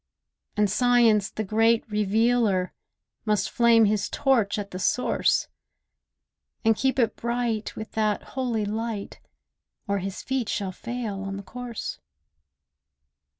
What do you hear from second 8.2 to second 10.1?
holy light, Or